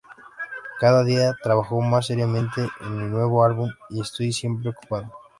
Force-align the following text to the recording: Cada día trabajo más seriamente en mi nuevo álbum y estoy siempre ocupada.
Cada 0.79 1.03
día 1.03 1.37
trabajo 1.43 1.79
más 1.79 2.07
seriamente 2.07 2.67
en 2.79 2.97
mi 2.97 3.03
nuevo 3.03 3.43
álbum 3.43 3.69
y 3.91 4.01
estoy 4.01 4.33
siempre 4.33 4.71
ocupada. 4.71 5.11